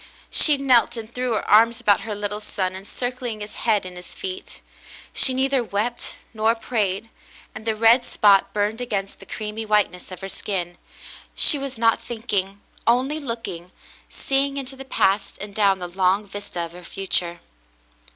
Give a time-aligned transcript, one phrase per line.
[0.31, 4.15] She knelt and threw her arms about her little son, encircling his head and his
[4.15, 4.61] feet.
[5.13, 7.11] She neither wept nor prayed;
[7.53, 10.79] and the red spot burned against the creamy whiteness of her skin.
[11.35, 13.71] She was not thinking, only looking,
[14.09, 17.39] seeing into the past and down the long vista of her future.